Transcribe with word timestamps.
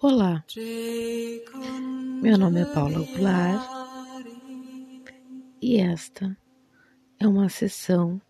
Olá, 0.00 0.44
meu 2.22 2.38
nome 2.38 2.60
é 2.60 2.64
Paula 2.66 3.00
Goulart 3.00 3.68
e 5.60 5.80
esta 5.80 6.36
é 7.18 7.26
uma 7.26 7.48
sessão 7.48 8.22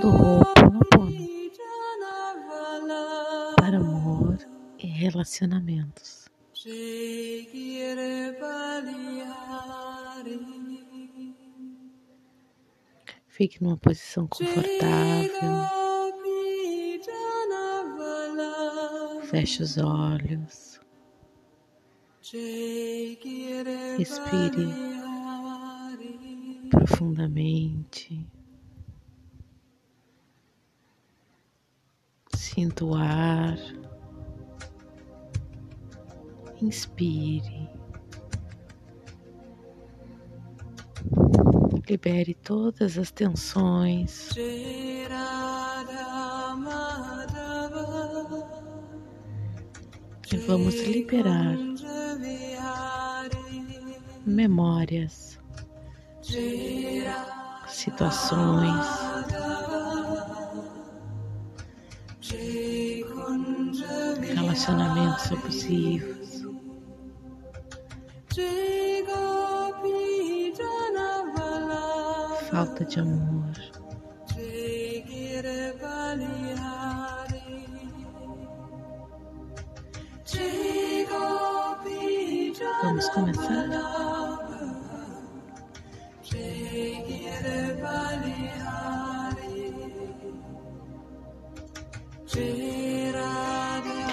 do 0.00 0.08
Ho'oponopono 0.08 1.28
para 3.58 3.76
amor 3.76 4.38
e 4.78 4.86
relacionamentos. 4.86 6.26
Fique 13.28 13.62
numa 13.62 13.76
posição 13.76 14.26
confortável. 14.26 15.79
Feche 19.30 19.62
os 19.62 19.78
olhos. 19.78 20.80
Respire 23.96 24.66
profundamente. 26.68 28.26
Sinta 32.34 32.84
o 32.84 32.92
ar. 32.96 33.56
Inspire. 36.60 37.70
Libere 41.88 42.34
todas 42.34 42.98
as 42.98 43.12
tensões. 43.12 44.30
E 50.32 50.36
vamos 50.36 50.74
liberar 50.82 51.56
memórias, 54.24 55.38
situações, 57.66 58.86
relacionamentos 64.34 65.32
abusivos. 65.32 66.20
Falta 72.50 72.84
de 72.84 73.00
amor. 73.00 73.79
Vamos 83.00 83.14
começar? 83.14 83.66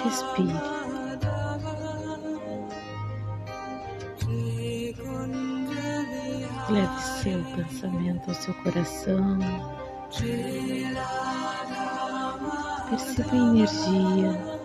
Respire. 0.04 0.54
Leve 6.70 7.02
seu 7.02 7.44
pensamento 7.56 8.28
ao 8.28 8.34
seu 8.34 8.54
coração. 8.54 9.38
Perceba 12.88 13.32
a 13.32 13.36
energia 13.36 14.57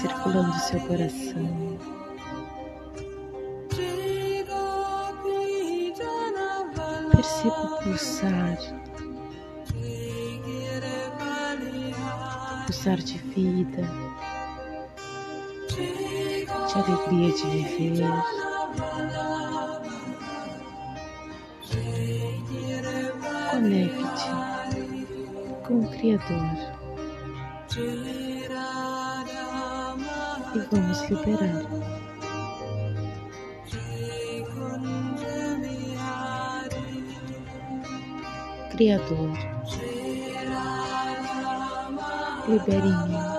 circulando 0.00 0.58
seu 0.60 0.80
coração. 0.80 1.78
Perceba 7.12 7.60
o 7.60 7.78
pulsar, 7.82 8.56
pulsar 12.64 12.96
de 12.96 13.18
vida, 13.18 13.82
de 15.68 16.46
alegria 16.78 17.32
de 17.34 17.50
viver. 17.50 18.06
Conecte 23.50 24.30
com 25.66 25.80
o 25.80 25.90
Criador 25.90 26.56
e 30.54 30.58
vamos 30.70 31.00
liberar. 31.08 31.64
Criador, 38.70 39.30
libere 42.48 42.88
em 42.88 43.08
mim 43.08 43.30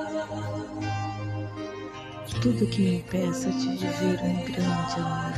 tudo 2.42 2.68
que 2.68 2.82
me 2.82 2.96
impeça 2.98 3.52
de 3.52 3.78
viver 3.78 4.20
um 4.24 4.44
grande 4.46 5.00
amor. 5.00 5.34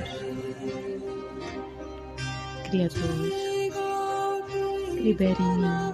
Criador, 2.69 3.17
libere 5.01 5.41
em 5.41 5.57
mim 5.57 5.93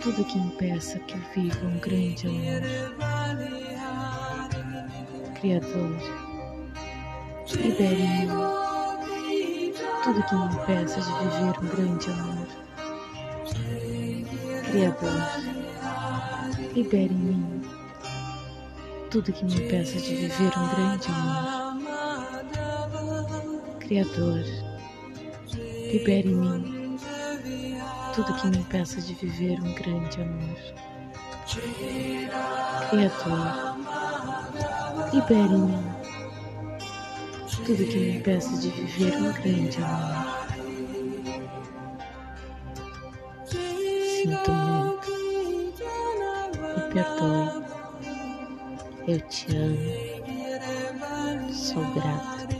tudo 0.00 0.24
que 0.24 0.38
impeça 0.38 0.98
que 1.00 1.14
eu 1.14 1.20
viva 1.34 1.66
um 1.66 1.78
grande 1.78 2.26
amor. 2.26 3.61
Criador, 5.42 5.98
libere 7.50 8.00
em 8.00 8.26
mim 8.26 9.74
tudo 10.04 10.22
que 10.22 10.34
me 10.36 10.44
impeça 10.54 11.00
de 11.00 11.12
viver 11.18 11.54
um 11.58 11.66
grande 11.66 12.10
amor. 12.12 12.46
Criador, 14.70 15.20
libere 16.76 17.12
em 17.12 17.18
mim 17.18 17.62
tudo 19.10 19.32
que 19.32 19.44
me 19.44 19.54
impeça 19.56 19.98
de 19.98 20.14
viver 20.14 20.52
um 20.56 20.68
grande 20.76 21.08
amor. 21.08 21.74
Criador, 23.80 24.44
libere 25.92 26.28
em 26.28 26.36
mim 26.36 26.96
tudo 28.14 28.32
que 28.34 28.46
me 28.46 28.58
impeça 28.58 29.00
de 29.00 29.14
viver 29.14 29.60
um 29.60 29.74
grande 29.74 30.22
amor. 30.22 30.56
Criador, 32.90 33.81
libere 35.12 35.54
em 35.54 35.58
mim 35.58 35.92
tudo 37.64 37.76
que 37.76 37.96
me 37.96 38.16
impeça 38.16 38.56
de 38.56 38.70
viver 38.70 39.14
um 39.18 39.32
grande 39.32 39.78
amor. 39.82 40.42
Sinto 43.46 44.50
muito, 44.52 45.12
me 46.74 46.82
perdoe, 46.92 47.64
eu 49.06 49.20
te 49.28 49.56
amo, 49.56 51.52
sou 51.52 51.84
grato. 51.92 52.56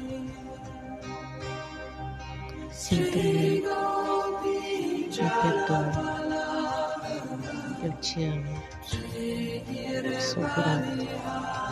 Sinto 2.70 3.18
muito, 3.18 3.70
me 5.20 5.30
perdoe, 5.40 5.96
eu 7.82 7.92
te 8.00 8.24
amo, 8.24 8.62
sou 10.20 10.42
grato 10.42 11.71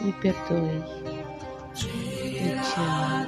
Me 0.00 0.12
perdoe. 0.14 0.82
Eu 1.76 2.56
te 2.62 2.80
amo. 2.80 3.26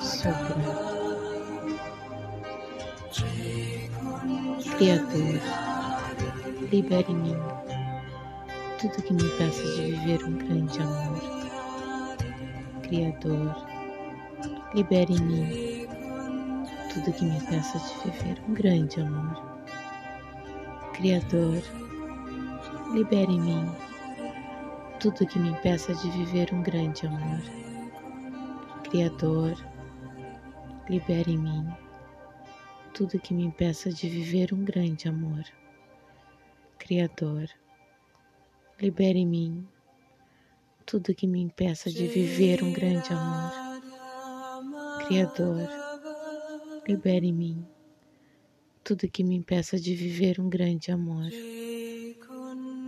Sou 0.00 0.32
grato. 0.32 0.98
Criador, 4.76 5.40
libere 6.70 7.12
em 7.12 7.16
mim 7.16 7.36
tudo 8.80 9.02
que 9.02 9.12
me 9.12 9.22
impeça 9.22 9.62
de 9.62 9.92
viver 9.92 10.24
um 10.24 10.38
grande 10.38 10.80
amor. 10.80 11.20
Criador, 12.82 13.66
libere 14.74 15.14
em 15.14 15.20
mim 15.20 15.86
tudo 16.92 17.12
que 17.12 17.24
me 17.24 17.36
impeça 17.36 17.78
de 17.78 18.10
viver 18.10 18.42
um 18.48 18.54
grande 18.54 19.00
amor. 19.00 19.58
Criador, 20.94 21.62
libere 22.92 23.32
em 23.32 23.40
mim 23.40 23.87
tudo 25.00 25.24
que 25.24 25.38
me 25.38 25.50
impeça 25.50 25.94
de 25.94 26.10
viver 26.10 26.52
um 26.52 26.60
grande 26.60 27.06
amor. 27.06 27.40
Criador, 28.82 29.56
libere 30.90 31.32
em 31.32 31.38
mim 31.38 31.68
tudo 32.92 33.20
que 33.20 33.32
me 33.32 33.44
impeça 33.44 33.92
de 33.92 34.08
viver 34.08 34.52
um 34.52 34.64
grande 34.64 35.08
amor. 35.08 35.44
Criador, 36.80 37.48
libere 38.80 39.20
em 39.20 39.26
mim 39.26 39.68
tudo 40.84 41.14
que 41.14 41.28
me 41.28 41.40
impeça 41.42 41.90
de 41.90 42.08
viver 42.08 42.60
um 42.64 42.72
grande 42.72 43.12
amor. 43.12 43.52
Criador, 45.06 45.68
libere 46.88 47.28
em 47.28 47.32
mim 47.32 47.66
tudo 48.82 49.08
que 49.08 49.22
me 49.22 49.36
impeça 49.36 49.78
de 49.78 49.94
viver 49.94 50.40
um 50.40 50.48
grande 50.48 50.90
amor. 50.90 51.30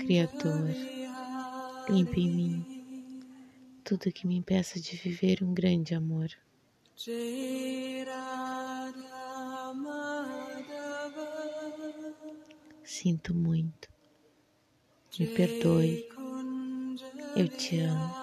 Criador, 0.00 0.99
limpe 1.90 2.20
em 2.20 2.30
mim 2.30 2.80
tudo 3.84 4.12
que 4.12 4.26
me 4.26 4.36
impeça 4.36 4.78
de 4.78 4.96
viver 4.96 5.42
um 5.42 5.52
grande 5.52 5.94
amor. 5.94 6.30
Sinto 12.84 13.34
muito. 13.34 13.88
Me 15.18 15.26
perdoe. 15.26 16.08
Eu 17.34 17.48
te 17.48 17.80
amo. 17.80 18.14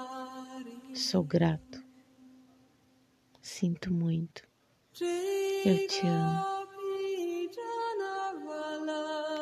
Sou 0.94 1.24
grato. 1.24 1.84
Sinto 3.42 3.94
muito. 3.94 4.48
Eu 5.02 5.88
te 5.88 6.08
amo. 6.08 6.46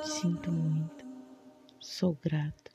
Sinto 0.04 0.52
muito. 0.52 1.06
Sou 1.80 2.18
grato. 2.22 2.75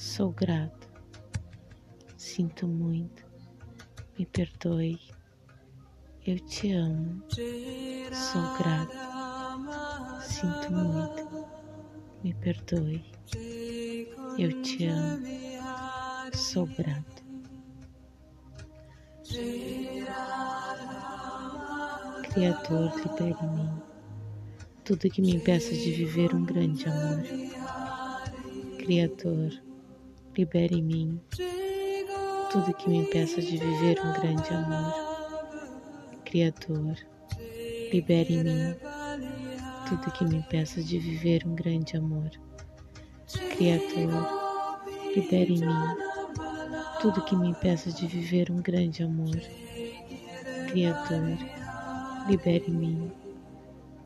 Sou 0.00 0.32
grato. 0.32 0.88
Sinto 2.16 2.66
muito. 2.66 3.22
Me 4.18 4.24
perdoe. 4.24 4.98
Eu 6.26 6.38
te 6.40 6.72
amo. 6.72 7.22
Sou 8.10 8.42
grato. 8.56 8.96
Sinto 10.22 10.72
muito. 10.72 11.48
Me 12.24 12.32
perdoe. 12.32 13.04
Eu 14.38 14.62
te 14.62 14.86
amo. 14.86 15.22
Sou 16.34 16.64
grato. 16.64 17.22
Criador, 22.32 22.96
libere 22.96 23.46
mim 23.52 23.82
tudo 24.82 25.10
que 25.10 25.20
me 25.20 25.36
impeça 25.36 25.72
de 25.72 25.92
viver 25.92 26.34
um 26.34 26.44
grande 26.44 26.88
amor. 26.88 27.22
Criador, 28.78 29.69
libere 30.36 30.78
em 30.78 30.82
mim 30.82 31.20
tudo 32.52 32.74
que 32.74 32.88
me 32.88 32.98
impeça 32.98 33.40
de 33.40 33.56
viver 33.56 33.98
um 34.00 34.12
grande 34.12 34.48
amor. 34.54 34.94
Criador, 36.24 36.96
libere 37.92 38.34
em 38.34 38.44
mim 38.44 38.76
tudo 39.88 40.12
que 40.12 40.24
me 40.24 40.36
impeça 40.36 40.82
de 40.82 40.98
viver 40.98 41.44
um 41.46 41.54
grande 41.54 41.96
amor. 41.96 42.30
Criador, 43.56 44.26
libere 45.14 45.54
em 45.54 45.60
mim 45.60 45.96
tudo 47.00 47.24
que 47.24 47.34
me 47.34 47.48
impeça 47.48 47.90
de 47.90 48.06
viver 48.06 48.50
um 48.50 48.62
grande 48.62 49.02
amor. 49.02 49.36
Criador, 50.68 51.38
libere 52.28 52.64
em 52.68 52.74
mim 52.74 53.12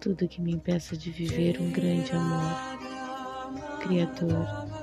tudo 0.01 0.29
que 0.29 0.41
me 0.41 0.53
impeça 0.53 0.97
de 0.97 1.11
viver 1.11 1.61
um 1.61 1.71
grande 1.71 2.13
amor. 2.13 2.75
Criador, 3.81 4.74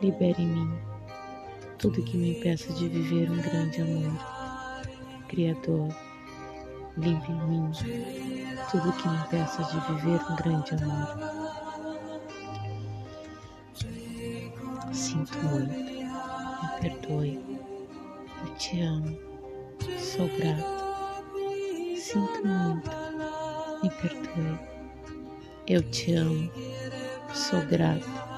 libere 0.00 0.42
em 0.42 0.46
mim 0.46 0.78
tudo 1.78 2.02
que 2.02 2.16
me 2.16 2.36
impeça 2.36 2.72
de 2.72 2.88
viver 2.88 3.30
um 3.30 3.40
grande 3.40 3.80
amor. 3.82 4.12
Criador, 5.28 5.94
limpe 6.96 7.30
em 7.30 7.46
mim 7.46 7.70
tudo 8.70 8.92
que 8.92 9.08
me 9.08 9.16
impeça 9.16 9.62
de 9.64 9.80
viver 9.92 10.20
um 10.28 10.36
grande 10.36 10.74
amor. 10.74 11.38
Sinto 14.92 15.38
muito, 15.38 15.72
me 15.72 16.80
perdoe, 16.80 17.60
eu 18.44 18.54
te 18.56 18.80
amo, 18.80 19.18
sou 19.98 20.28
grato. 20.36 20.78
Sinto 21.96 22.46
muito, 22.46 22.90
me 23.82 23.90
perdoe, 23.90 24.58
eu 25.68 25.82
te 25.90 26.14
amo, 26.14 26.50
sou 27.32 27.60
grato. 27.66 28.37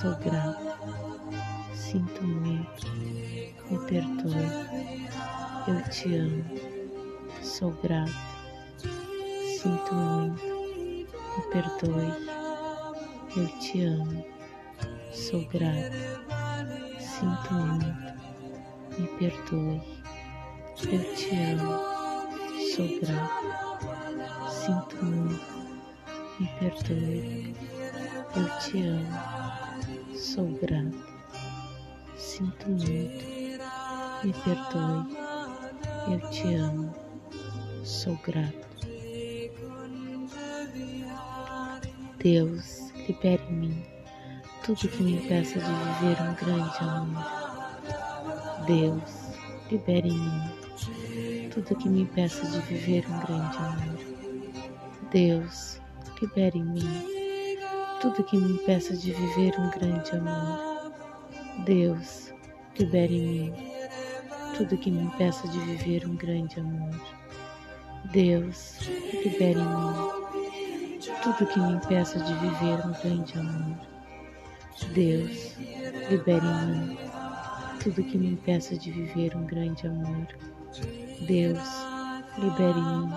sou 0.00 0.16
grato. 0.16 0.56
Sinto 1.74 2.22
muito, 2.24 2.86
me 3.70 3.78
perdoe, 3.86 4.48
eu 5.68 5.82
te 5.90 6.14
amo, 6.16 6.44
sou 7.42 7.70
grato. 7.82 8.10
Sinto 9.60 9.94
muito, 9.94 10.42
me 11.36 11.42
perdoe, 11.52 12.14
eu 13.36 13.46
te 13.58 13.82
amo, 13.84 14.24
sou 15.12 15.44
grato. 15.48 15.92
Sinto 16.98 17.54
muito, 17.54 18.20
me 18.98 19.06
perdoe, 19.18 19.82
eu 20.90 21.14
te 21.14 21.30
amo, 21.34 21.78
sou 22.74 22.88
grato. 23.00 24.50
Sinto 24.50 25.04
muito, 25.04 25.44
me 26.38 26.48
perdoe, 26.58 27.54
eu 28.36 28.48
te 28.60 28.86
amo, 28.86 30.16
sou 30.16 30.46
grato. 30.60 31.10
Sinto 32.16 32.68
muito, 32.68 33.24
me 34.22 34.32
perdoe, 34.44 35.16
eu 36.12 36.30
te 36.30 36.54
amo, 36.54 36.94
sou 37.82 38.16
grato. 38.24 38.70
Deus, 42.22 42.92
libere 43.08 43.42
em 43.48 43.52
mim 43.52 43.86
tudo 44.64 44.88
que 44.88 45.02
me 45.02 45.16
impeça 45.16 45.58
de 45.58 45.64
viver 45.64 46.22
um 46.22 46.34
grande 46.34 46.78
amor. 46.80 47.24
Deus, 48.66 49.34
libere 49.70 50.08
em 50.08 50.18
mim 50.18 51.50
tudo 51.50 51.74
que 51.74 51.88
me 51.88 52.02
impeça 52.02 52.46
de 52.46 52.60
viver 52.60 53.04
um 53.08 53.20
grande 53.20 53.56
amor. 53.56 53.98
Deus, 55.10 55.80
libere 56.20 56.58
em 56.58 56.64
mim 56.64 57.19
tudo 58.00 58.24
que 58.24 58.36
me 58.36 58.54
impeça 58.54 58.96
de 58.96 59.12
viver 59.12 59.52
um 59.60 59.70
grande 59.70 60.16
amor. 60.16 60.90
Deus, 61.66 62.32
libere 62.78 63.14
em 63.14 63.26
mim 63.26 63.54
tudo 64.56 64.78
que 64.78 64.90
me 64.90 65.02
impeça 65.02 65.46
de 65.48 65.58
viver 65.60 66.06
um 66.06 66.16
grande 66.16 66.60
amor. 66.60 66.98
Deus, 68.10 68.78
libere 69.22 69.60
em 69.60 69.68
mim 69.68 71.02
tudo 71.22 71.46
que 71.46 71.60
me 71.60 71.72
impeça 71.74 72.18
de 72.18 72.32
viver 72.34 72.86
um 72.86 72.92
grande 73.02 73.38
amor. 73.38 73.76
Deus, 74.94 75.56
libere 76.08 76.46
em 76.46 76.66
mim 76.66 76.98
tudo 77.82 78.02
que 78.02 78.16
me 78.16 78.28
impeça 78.28 78.78
de 78.78 78.90
viver 78.90 79.36
um 79.36 79.44
grande 79.44 79.86
amor. 79.86 80.26
Deus, 81.26 81.68
libere 82.38 82.78
em 82.78 82.98
mim 82.98 83.12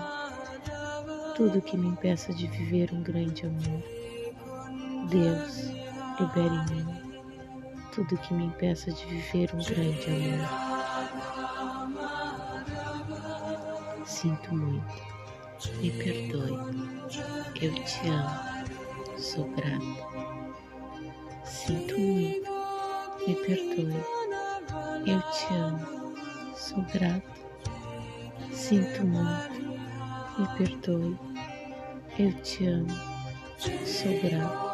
tudo 1.34 1.62
que 1.62 1.76
me 1.78 1.88
impeça 1.88 2.34
de 2.34 2.46
viver 2.48 2.92
um 2.92 3.02
grande 3.02 3.46
amor. 3.46 4.03
Deus, 5.08 5.70
libere 6.18 6.54
em 6.54 6.64
mim 6.74 7.04
tudo 7.94 8.16
que 8.18 8.34
me 8.34 8.46
impeça 8.46 8.90
de 8.90 9.06
viver 9.06 9.50
um 9.54 9.62
grande 9.62 10.10
amor. 10.10 10.74
Sinto 14.04 14.54
muito, 14.54 14.84
me 15.80 15.90
perdoe, 15.92 16.58
eu 17.62 17.72
te 17.84 18.08
amo, 18.08 18.30
sou 19.18 19.48
grato. 19.50 19.96
Sinto 21.44 22.00
muito, 22.00 22.50
me 23.28 23.34
perdoe, 23.36 24.04
eu 25.06 25.22
te 25.30 25.54
amo, 25.54 26.16
sou 26.56 26.82
grato. 26.92 27.22
Sinto 28.50 29.04
muito, 29.06 29.62
me 30.38 30.48
perdoe, 30.58 31.16
eu 32.18 32.32
te 32.42 32.66
amo, 32.66 32.90
sou 33.86 34.20
grato. 34.20 34.73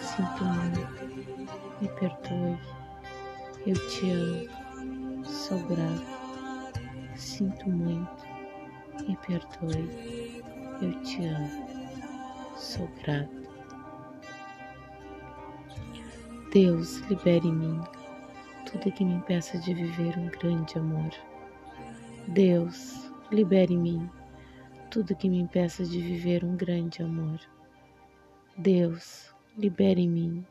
Sinto 0.00 0.44
muito, 0.44 1.02
me 1.80 1.88
perdoe, 1.88 2.58
eu 3.66 3.88
te 3.88 4.10
amo, 4.10 5.24
sou 5.24 5.58
grato. 5.60 6.22
Sinto 7.16 7.68
muito, 7.70 8.26
me 9.06 9.16
perdoe, 9.26 10.42
eu 10.80 11.02
te 11.02 11.24
amo, 11.26 11.66
sou 12.56 12.88
grato. 13.02 13.42
Deus, 16.52 16.96
libere 17.08 17.48
em 17.48 17.54
mim 17.54 17.80
tudo 18.70 18.92
que 18.92 19.04
me 19.04 19.14
impeça 19.14 19.58
de 19.58 19.72
viver 19.72 20.18
um 20.18 20.28
grande 20.28 20.78
amor. 20.78 21.10
Deus, 22.28 23.10
libere 23.30 23.74
em 23.74 23.78
mim 23.78 24.10
tudo 24.90 25.16
que 25.16 25.28
me 25.28 25.38
impeça 25.38 25.84
de 25.84 26.00
viver 26.00 26.44
um 26.44 26.54
grande 26.54 27.02
amor. 27.02 27.40
Deus, 28.56 29.31
libere 29.56 30.00
em 30.00 30.08
mim 30.08 30.46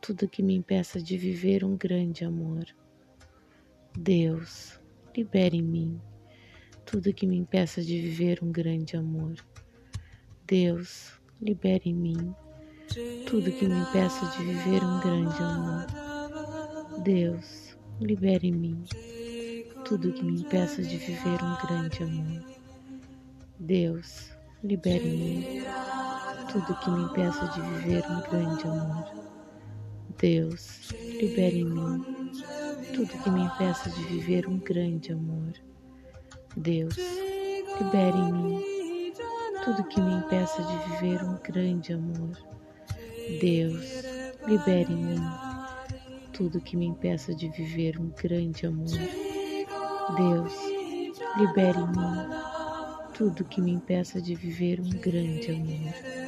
tudo 0.00 0.28
que 0.28 0.42
me 0.42 0.54
impeça 0.54 1.00
de 1.00 1.16
viver 1.16 1.64
um 1.64 1.76
grande 1.76 2.24
amor. 2.24 2.64
Deus, 3.96 4.80
libere 5.16 5.56
em 5.56 5.62
mim 5.62 6.00
tudo 6.84 7.12
que 7.12 7.26
me 7.26 7.36
impeça 7.36 7.82
de 7.82 8.00
viver 8.00 8.40
um 8.42 8.50
grande 8.50 8.96
amor. 8.96 9.36
Deus, 10.46 11.12
libere 11.40 11.90
em 11.90 11.94
mim 11.94 12.34
tudo 13.26 13.52
que 13.52 13.66
me 13.66 13.78
impeça 13.78 14.26
de 14.36 14.44
viver 14.44 14.82
um 14.82 15.00
grande 15.00 15.42
amor. 15.42 15.86
Deus, 17.02 17.76
libere 18.00 18.48
em 18.48 18.52
mim 18.52 18.84
tudo 19.84 20.12
que 20.12 20.24
me 20.24 20.40
impeça 20.40 20.82
de 20.82 20.96
viver 20.96 21.42
um 21.42 21.66
grande 21.66 22.02
amor. 22.02 22.44
Deus, 23.58 24.30
libere 24.62 25.08
em 25.08 25.16
mim 25.16 25.87
tudo 26.52 26.74
que 26.76 26.90
me 26.90 27.02
impeça 27.02 27.46
de 27.48 27.60
viver 27.60 28.04
um 28.10 28.20
grande 28.22 28.66
amor. 28.66 29.04
Deus, 30.18 30.90
libere 31.20 31.60
em 31.60 31.64
mim 31.64 32.32
tudo 32.94 33.22
que 33.22 33.30
me 33.30 33.42
impeça 33.42 33.90
de 33.90 34.02
viver 34.04 34.48
um 34.48 34.58
grande 34.58 35.12
amor. 35.12 35.52
Deus, 36.56 36.96
libere 36.96 38.16
em 38.16 38.32
mim 38.32 38.64
tudo 39.62 39.84
que 39.88 40.00
me 40.00 40.14
impeça 40.14 40.62
de 40.62 40.90
viver 40.90 41.22
um 41.22 41.38
grande 41.42 41.92
amor. 41.92 42.32
Deus, 43.40 43.84
libere 44.46 44.92
em 44.92 45.04
mim 45.04 45.20
tudo 46.32 46.60
que 46.60 46.76
me 46.76 46.86
impeça 46.86 47.34
de 47.34 47.50
viver 47.50 48.00
um 48.00 48.08
grande 48.10 48.66
amor. 48.66 48.86
Deus, 50.16 50.54
libere 51.36 51.78
em 51.78 51.88
mim 51.88 52.28
tudo 53.12 53.44
que 53.44 53.60
me 53.60 53.72
impeça 53.72 54.22
de 54.22 54.34
viver 54.34 54.80
um 54.80 54.88
grande 54.88 55.50
amor. 55.50 56.27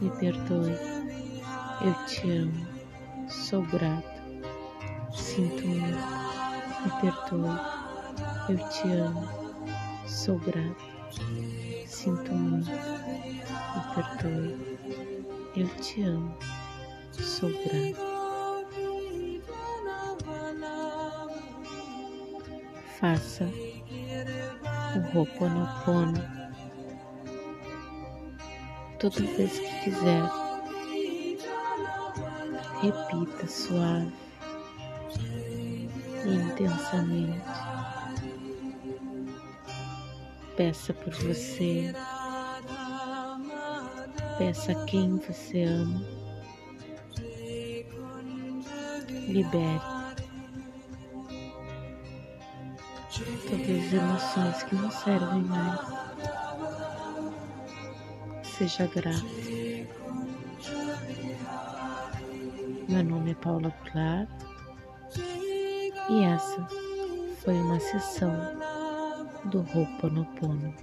me 0.00 0.10
perdoe. 0.10 0.76
Eu 1.82 1.94
te 2.06 2.30
amo. 2.30 2.74
Sou 3.28 3.62
grato, 3.62 4.04
sinto 5.12 5.66
muito, 5.66 5.98
me 6.84 7.00
perdoe, 7.00 7.58
eu 8.50 8.68
te 8.68 8.92
amo, 8.92 9.28
sou 10.06 10.38
grato, 10.38 10.84
sinto 11.86 12.32
muito, 12.32 12.70
me 12.70 13.94
perdoe, 13.94 14.78
eu 15.56 15.68
te 15.80 16.02
amo, 16.02 16.36
sou 17.12 17.48
grato. 17.50 18.14
Faça 23.00 23.44
o 24.94 25.18
Ho'oponopono 25.18 26.43
toda 29.10 29.20
vez 29.36 29.58
que 29.58 29.80
quiser 29.80 30.22
repita 32.80 33.46
suave 33.46 34.10
e 36.24 36.34
intensamente. 36.34 37.42
Peça 40.56 40.94
por 40.94 41.12
você, 41.12 41.92
peça 44.38 44.72
a 44.72 44.84
quem 44.86 45.18
você 45.18 45.64
ama. 45.64 46.02
Libere 49.28 49.80
todas 53.50 53.86
as 53.86 53.92
emoções 53.92 54.62
que 54.62 54.74
não 54.74 54.90
servem 54.90 55.42
mais. 55.42 56.03
Seja 58.56 58.86
grato 58.86 59.24
Meu 62.88 63.02
nome 63.02 63.32
é 63.32 63.34
Paula 63.34 63.70
Clark 63.90 64.32
e 66.10 66.22
essa 66.22 66.68
foi 67.42 67.54
uma 67.54 67.80
sessão 67.80 68.30
do 69.46 69.58
Ho'oponopono. 69.60 70.74